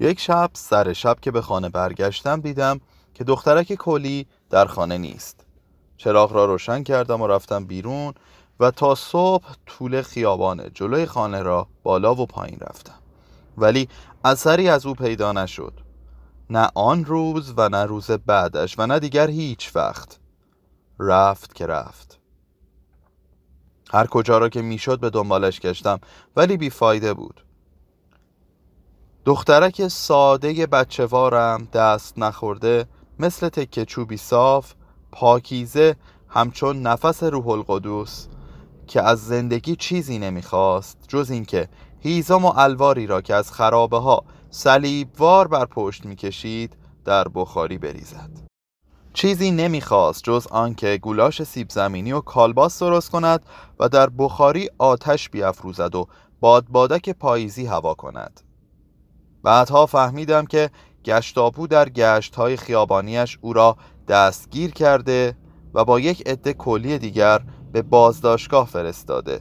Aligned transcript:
یک 0.00 0.20
شب 0.20 0.50
سر 0.52 0.92
شب 0.92 1.20
که 1.20 1.30
به 1.30 1.42
خانه 1.42 1.68
برگشتم 1.68 2.40
دیدم 2.40 2.80
که 3.14 3.24
دخترک 3.24 3.74
کلی 3.74 4.26
در 4.50 4.66
خانه 4.66 4.98
نیست. 4.98 5.46
چراغ 5.96 6.32
را 6.32 6.44
روشن 6.44 6.82
کردم 6.82 7.20
و 7.20 7.26
رفتم 7.26 7.64
بیرون 7.64 8.14
و 8.60 8.70
تا 8.70 8.94
صبح 8.94 9.54
طول 9.66 10.02
خیابان 10.02 10.70
جلوی 10.74 11.06
خانه 11.06 11.42
را 11.42 11.66
بالا 11.82 12.14
و 12.14 12.26
پایین 12.26 12.58
رفتم. 12.60 12.98
ولی 13.58 13.88
اثری 14.24 14.68
از 14.68 14.86
او 14.86 14.94
پیدا 14.94 15.32
نشد. 15.32 15.72
نه 16.50 16.68
آن 16.74 17.04
روز 17.04 17.54
و 17.56 17.68
نه 17.68 17.84
روز 17.84 18.10
بعدش 18.10 18.78
و 18.78 18.86
نه 18.86 18.98
دیگر 18.98 19.30
هیچ 19.30 19.76
وقت. 19.76 20.18
رفت 21.00 21.54
که 21.54 21.66
رفت. 21.66 22.18
هر 23.92 24.06
کجا 24.06 24.38
را 24.38 24.48
که 24.48 24.62
می‌شد 24.62 25.00
به 25.00 25.10
دنبالش 25.10 25.60
گشتم 25.60 26.00
ولی 26.36 26.56
بیفایده 26.56 27.14
بود. 27.14 27.45
دخترک 29.26 29.88
ساده 29.88 30.66
بچهوارم 30.66 31.68
دست 31.72 32.18
نخورده 32.18 32.86
مثل 33.18 33.48
تکه 33.48 33.84
چوبی 33.84 34.16
صاف 34.16 34.72
پاکیزه 35.12 35.96
همچون 36.28 36.82
نفس 36.82 37.22
روح 37.22 37.48
القدس 37.48 38.28
که 38.86 39.02
از 39.02 39.26
زندگی 39.26 39.76
چیزی 39.76 40.18
نمی‌خواست 40.18 40.98
جز 41.08 41.30
اینکه 41.30 41.68
هیزم 42.00 42.44
و 42.44 42.52
الواری 42.56 43.06
را 43.06 43.20
که 43.20 43.34
از 43.34 43.52
خرابه 43.52 43.98
ها 43.98 44.24
صلیبوار 44.50 45.48
بر 45.48 45.64
پشت 45.64 46.06
می‌کشید 46.06 46.76
در 47.04 47.28
بخاری 47.28 47.78
بریزد. 47.78 48.30
چیزی 49.12 49.50
نمی‌خواست 49.50 50.24
جز 50.24 50.46
آنکه 50.46 50.98
گولاش 51.02 51.42
سیب 51.42 51.70
زمینی 51.70 52.12
و 52.12 52.20
کالباس 52.20 52.82
درست 52.82 53.10
کند 53.10 53.46
و 53.80 53.88
در 53.88 54.10
بخاری 54.18 54.68
آتش 54.78 55.30
بیافروزد 55.30 55.94
و 55.94 56.06
بادبادک 56.40 57.10
پاییزی 57.10 57.66
هوا 57.66 57.94
کند. 57.94 58.45
بعدها 59.46 59.86
فهمیدم 59.86 60.46
که 60.46 60.70
گشتاپو 61.04 61.66
در 61.66 61.88
گشت 61.88 62.36
های 62.36 62.56
خیابانیش 62.56 63.38
او 63.40 63.52
را 63.52 63.76
دستگیر 64.08 64.70
کرده 64.70 65.36
و 65.74 65.84
با 65.84 66.00
یک 66.00 66.28
عده 66.28 66.52
کلی 66.52 66.98
دیگر 66.98 67.40
به 67.72 67.82
بازداشتگاه 67.82 68.66
فرستاده. 68.66 69.40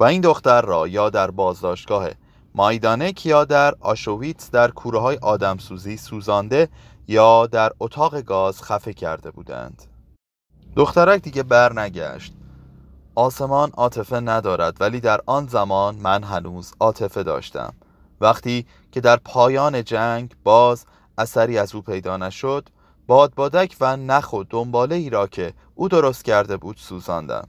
و 0.00 0.04
این 0.04 0.20
دختر 0.20 0.62
را 0.62 0.88
یا 0.88 1.10
در 1.10 1.30
بازداشتگاه 1.30 2.08
مایدانک 2.54 3.26
یا 3.26 3.44
در 3.44 3.74
آشویتس 3.80 4.50
در 4.50 4.70
کوره 4.70 4.98
های 4.98 5.16
آدمسوزی 5.16 5.96
سوزانده 5.96 6.68
یا 7.08 7.46
در 7.46 7.72
اتاق 7.80 8.20
گاز 8.20 8.62
خفه 8.62 8.92
کرده 8.92 9.30
بودند. 9.30 9.82
دخترک 10.76 11.22
دیگه 11.22 11.42
بر 11.42 11.80
نگشت 11.80 12.32
آسمان 13.14 13.70
عاطفه 13.76 14.20
ندارد 14.20 14.76
ولی 14.80 15.00
در 15.00 15.20
آن 15.26 15.46
زمان 15.46 15.94
من 15.94 16.22
هنوز 16.22 16.72
عاطفه 16.80 17.22
داشتم. 17.22 17.74
وقتی 18.20 18.66
که 18.92 19.00
در 19.00 19.16
پایان 19.16 19.84
جنگ 19.84 20.34
باز 20.44 20.86
اثری 21.18 21.58
از 21.58 21.74
او 21.74 21.82
پیدا 21.82 22.16
نشد 22.16 22.68
بادبادک 23.06 23.76
و 23.80 23.96
نخ 23.96 24.32
و 24.32 24.44
دنباله 24.50 24.94
ای 24.94 25.10
را 25.10 25.26
که 25.26 25.54
او 25.74 25.88
درست 25.88 26.24
کرده 26.24 26.56
بود 26.56 26.76
سوزاندم. 26.76 27.48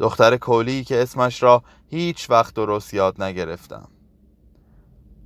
دختر 0.00 0.36
کولی 0.36 0.84
که 0.84 1.02
اسمش 1.02 1.42
را 1.42 1.62
هیچ 1.86 2.30
وقت 2.30 2.54
درست 2.54 2.94
یاد 2.94 3.22
نگرفتم. 3.22 3.88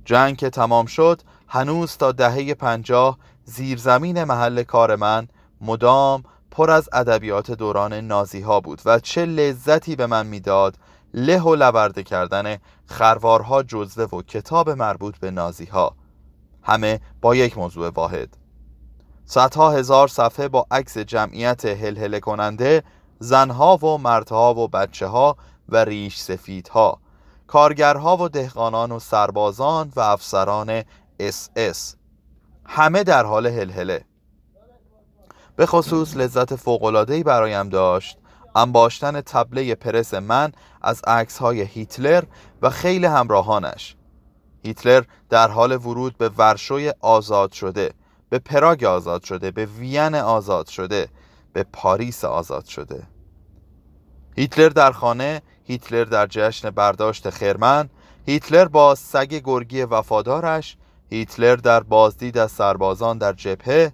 جنگ 0.05 0.37
که 0.37 0.49
تمام 0.49 0.85
شد 0.85 1.21
هنوز 1.47 1.97
تا 1.97 2.11
دهه 2.11 2.53
پنجاه 2.53 3.17
زیرزمین 3.43 4.23
محل 4.23 4.63
کار 4.63 4.95
من 4.95 5.27
مدام 5.61 6.23
پر 6.51 6.71
از 6.71 6.89
ادبیات 6.93 7.51
دوران 7.51 7.93
نازی 7.93 8.41
ها 8.41 8.59
بود 8.59 8.81
و 8.85 8.99
چه 8.99 9.25
لذتی 9.25 9.95
به 9.95 10.07
من 10.07 10.27
می‌داد 10.27 10.77
له 11.15 11.41
و 11.41 11.55
لورده 11.55 12.03
کردن 12.03 12.57
خروارها 12.85 13.63
جزوه 13.63 14.05
و 14.05 14.21
کتاب 14.21 14.69
مربوط 14.69 15.17
به 15.17 15.31
نازی 15.31 15.65
ها 15.65 15.95
همه 16.63 16.99
با 17.21 17.35
یک 17.35 17.57
موضوع 17.57 17.89
واحد. 17.89 18.37
صدها 19.25 19.71
هزار 19.71 20.07
صفحه 20.07 20.47
با 20.47 20.65
عکس 20.71 20.97
جمعیت 20.97 21.65
هلهله 21.65 22.19
کننده 22.19 22.83
زنها 23.19 23.77
و 23.77 23.97
مردها 23.97 24.55
و 24.55 24.67
بچه 24.67 25.07
ها 25.07 25.37
و 25.69 25.77
ریش 25.77 26.17
سفیدها 26.17 26.99
کارگرها 27.47 28.17
و 28.17 28.29
دهقانان 28.29 28.91
و 28.91 28.99
سربازان 28.99 29.91
و 29.95 29.99
افسران 29.99 30.83
اس 31.19 31.49
اس. 31.55 31.95
همه 32.65 33.03
در 33.03 33.25
حال 33.25 33.47
هلهله. 33.47 34.05
به 35.55 35.65
خصوص 35.65 36.17
لذت 36.17 36.55
فوق‌العاده‌ای 36.55 37.23
برایم 37.23 37.69
داشت 37.69 38.17
انباشتن 38.55 39.21
طبله 39.21 39.75
پرس 39.75 40.13
من 40.13 40.51
از 40.81 41.01
عکس 41.07 41.37
های 41.37 41.61
هیتلر 41.61 42.23
و 42.61 42.69
خیلی 42.69 43.05
همراهانش. 43.05 43.95
هیتلر 44.63 45.03
در 45.29 45.47
حال 45.47 45.71
ورود 45.71 46.17
به 46.17 46.29
ورشوی 46.29 46.93
آزاد 46.99 47.51
شده 47.51 47.93
به 48.29 48.39
پراگ 48.39 48.83
آزاد 48.83 49.23
شده 49.23 49.51
به 49.51 49.65
وین 49.65 50.15
آزاد 50.15 50.67
شده 50.67 51.07
به 51.53 51.63
پاریس 51.63 52.25
آزاد 52.25 52.65
شده. 52.65 53.03
هیتلر 54.37 54.69
در 54.69 54.91
خانه 54.91 55.41
هیتلر 55.63 56.03
در 56.03 56.27
جشن 56.27 56.69
برداشت 56.69 57.29
خرمن 57.29 57.89
هیتلر 58.25 58.65
با 58.65 58.95
سگ 58.95 59.41
گرگی 59.43 59.81
وفادارش 59.83 60.77
هیتلر 61.09 61.55
در 61.55 61.79
بازدید 61.79 62.37
از 62.37 62.51
سربازان 62.51 63.17
در 63.17 63.33
جبهه 63.33 63.93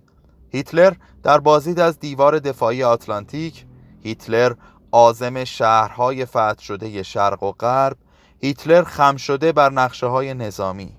هیتلر 0.49 0.93
در 1.23 1.38
بازدید 1.38 1.79
از 1.79 1.99
دیوار 1.99 2.39
دفاعی 2.39 2.83
آتلانتیک 2.83 3.66
هیتلر 4.03 4.53
آزم 4.91 5.44
شهرهای 5.44 6.25
فتح 6.25 6.62
شده 6.62 7.03
شرق 7.03 7.44
و 7.44 7.51
غرب 7.51 7.97
هیتلر 8.39 8.84
خم 8.84 9.16
شده 9.16 9.51
بر 9.51 9.69
نقشه 9.69 10.07
های 10.07 10.34
نظامی 10.34 10.95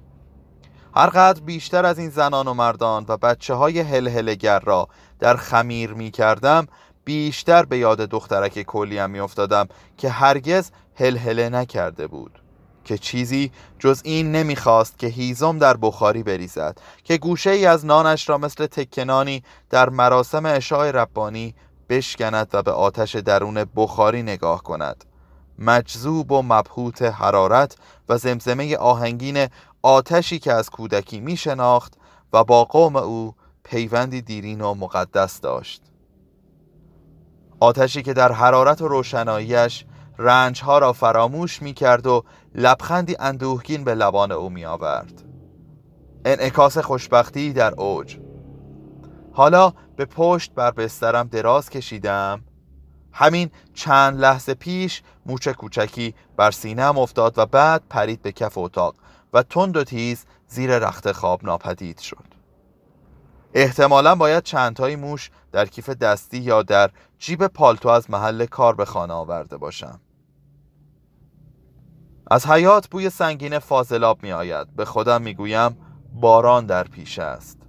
هرقدر 0.96 1.41
بیشتر 1.41 1.86
از 1.86 1.98
این 1.98 2.10
زنان 2.10 2.48
و 2.48 2.54
مردان 2.54 3.04
و 3.08 3.16
بچه 3.16 3.54
های 3.54 3.80
هلهلگر 3.80 4.58
را 4.58 4.88
در 5.18 5.36
خمیر 5.36 5.92
می 5.92 6.10
کردم 6.10 6.66
بیشتر 7.04 7.64
به 7.64 7.78
یاد 7.78 7.98
دخترک 7.98 8.62
کلیم 8.62 9.10
می 9.10 9.20
افتادم 9.20 9.68
که 9.98 10.10
هرگز 10.10 10.70
هلهله 10.94 11.48
نکرده 11.48 12.06
بود. 12.06 12.42
که 12.84 12.98
چیزی 12.98 13.52
جز 13.78 14.00
این 14.04 14.32
نمی‌خواست 14.32 14.98
که 14.98 15.06
هیزم 15.06 15.58
در 15.58 15.76
بخاری 15.76 16.22
بریزد 16.22 16.78
که 17.04 17.16
گوشه 17.16 17.50
ای 17.50 17.66
از 17.66 17.86
نانش 17.86 18.28
را 18.28 18.38
مثل 18.38 18.66
تکنانی 18.66 19.42
در 19.70 19.88
مراسم 19.88 20.46
اشاع 20.46 20.91
ربانی 20.91 21.54
بشکند 21.92 22.48
و 22.53 22.62
به 22.62 22.70
آتش 22.72 23.16
درون 23.16 23.64
بخاری 23.76 24.22
نگاه 24.22 24.62
کند. 24.62 25.04
مجذوب 25.58 26.32
و 26.32 26.42
مبهوت 26.42 27.03
حرارت 27.03 27.76
و 28.08 28.19
زمزمه 28.19 28.76
آهنگین 28.76 29.47
آتشی 29.82 30.38
که 30.38 30.53
از 30.53 30.70
کودکی 30.70 31.20
می 31.20 31.36
شناخت 31.36 31.94
و 32.32 32.44
با 32.44 32.64
قوم 32.64 32.97
او 32.97 33.34
پیوندی 33.64 34.22
دیرین 34.22 34.60
و 34.60 34.75
مقدس 34.75 35.41
داشت. 35.41 35.82
آتشی 37.60 38.03
که 38.03 38.12
در 38.12 38.32
حرارت 38.32 38.82
و 38.82 38.88
روشناییش 38.88 39.84
رنجها 40.19 40.78
را 40.78 40.92
فراموش 40.92 41.62
می 41.62 41.74
کرد 41.74 42.06
و 42.06 42.24
لبخندی 42.54 43.16
اندوهگین 43.19 43.84
به 43.84 43.94
لبان 43.94 44.32
او 44.32 44.50
می 44.50 44.64
آورد 44.64 45.22
انعکاس 46.24 46.78
خوشبختی 46.78 47.53
در 47.53 47.74
اوج. 47.74 48.19
حالا 49.32 49.72
به 49.97 50.04
پشت 50.04 50.54
بر 50.54 50.70
بسترم 50.70 51.28
دراز 51.28 51.70
کشیدم. 51.70 52.44
همین 53.12 53.50
چند 53.75 54.20
لحظه 54.20 54.54
پیش 54.54 55.03
موچه 55.26 55.53
کوچکی 55.53 56.15
بر 56.37 56.50
سینم 56.50 56.98
افتاد 56.98 57.38
و 57.38 57.47
بعد 57.47 57.82
پرید 57.91 58.22
به 58.22 58.32
کف 58.32 58.59
اتاق 58.59 58.94
و 59.32 59.42
تند 59.42 59.76
و 59.76 59.84
تیز 59.84 60.25
زیر 60.48 60.78
رخت 60.78 61.12
خواب 61.12 61.44
ناپدید 61.44 61.98
شد. 61.98 62.25
احتمالا 63.54 64.15
باید 64.15 64.42
چندتایی 64.42 64.97
موش 64.97 65.31
در 65.53 65.66
کیف 65.66 65.91
دستی 65.91 66.38
یا 66.38 66.62
در 66.62 66.91
جیب 67.19 67.47
پالتو 67.47 67.88
از 67.88 68.10
محل 68.10 68.47
کار 68.47 68.75
به 68.75 68.84
خانه 68.84 69.15
آورده 69.15 69.56
باشم. 69.56 70.00
از 72.31 72.47
حیات 72.47 72.88
بوی 72.88 73.10
سنگین 73.10 73.59
فاضلاب 73.59 74.22
می 74.22 74.32
آید 74.32 74.76
به 74.76 74.84
خودم 74.84 75.22
می 75.22 75.34
گویم 75.34 75.77
باران 76.12 76.66
در 76.66 76.84
پیش 76.84 77.18
است. 77.18 77.61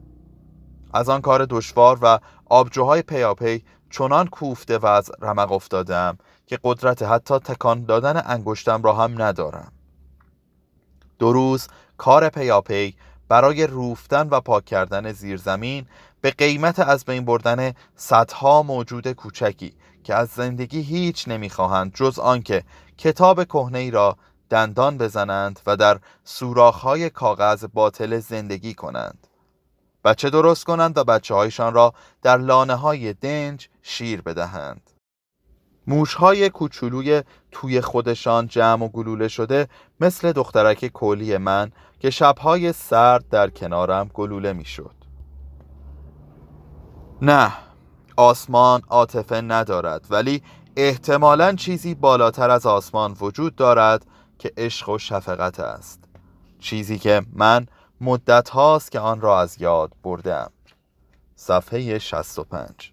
از 0.94 1.10
آن 1.10 1.22
کار 1.22 1.46
دشوار 1.46 2.00
و 2.02 2.20
آبجوهای 2.46 3.02
پیاپی 3.02 3.64
چنان 3.90 4.28
کوفته 4.28 4.78
و 4.78 4.86
از 4.86 5.12
رمق 5.22 5.52
افتادم 5.52 6.18
که 6.48 6.60
قدرت 6.64 7.04
حتی 7.04 7.40
تکان 7.40 7.86
دادن 7.86 8.22
انگشتم 8.26 8.84
را 8.84 8.94
هم 8.94 9.22
ندارم. 9.22 9.72
دو 11.20 11.34
روز 11.34 11.68
کار 11.98 12.30
پیاپی 12.30 12.96
برای 13.30 13.68
روفتن 13.68 14.30
و 14.30 14.40
پاک 14.40 14.66
کردن 14.66 15.12
زیرزمین 15.12 15.86
به 16.22 16.32
قیمت 16.32 16.80
از 16.80 17.06
بین 17.06 17.26
بردن 17.26 17.74
صدها 17.96 18.64
موجود 18.64 19.12
کوچکی 19.12 19.74
که 20.04 20.16
از 20.16 20.30
زندگی 20.30 20.82
هیچ 20.82 21.28
نمی‌خواهند 21.28 21.94
جز 21.96 22.20
آنکه 22.20 22.64
کتاب 22.98 23.44
کهنه 23.44 23.90
را 23.90 24.18
دندان 24.50 24.98
بزنند 24.98 25.60
و 25.66 25.76
در 25.76 26.00
سوراخ‌های 26.24 27.10
کاغذ 27.10 27.66
باطل 27.74 28.20
زندگی 28.20 28.74
کنند. 28.74 29.28
بچه 30.04 30.30
درست 30.30 30.66
کنند 30.66 30.98
و 30.98 31.04
بچه 31.04 31.36
هایشان 31.36 31.74
را 31.74 31.94
در 32.22 32.38
لانه 32.38 32.76
های 32.76 33.14
دنج 33.14 33.70
شیر 33.82 34.22
بدهند 34.22 34.90
موشهای 35.88 36.50
کوچولوی 36.50 37.24
توی 37.52 37.82
خودشان 37.82 38.48
جمع 38.48 38.86
و 38.86 38.88
گلوله 38.88 39.28
شده 39.28 39.68
مثل 40.00 40.32
دخترک 40.32 40.86
کولی 40.88 41.38
من 41.38 41.72
که 42.00 42.10
شبهای 42.10 42.74
سرد 42.74 43.30
در 43.30 43.50
کنارم 43.50 44.10
گلوله 44.14 44.54
می‌شد. 44.54 44.96
نه 47.22 47.54
آسمان 48.18 48.82
عاطفه 48.90 49.42
ندارد 49.42 50.08
ولی 50.10 50.44
احتمالا 50.78 51.54
چیزی 51.54 51.96
بالاتر 51.96 52.50
از 52.50 52.66
آسمان 52.66 53.18
وجود 53.22 53.56
دارد 53.56 54.06
که 54.40 54.52
عشق 54.58 54.90
و 54.90 54.98
شفقت 54.98 55.60
است 55.60 56.04
چیزی 56.60 57.00
که 57.00 57.22
من 57.34 57.68
مدت 58.04 58.50
هاست 58.50 58.92
که 58.92 59.00
آن 59.00 59.22
را 59.22 59.40
از 59.40 59.62
یاد 59.62 59.92
بردم 60.04 60.52
صفحه 61.36 62.00
65 62.00 62.93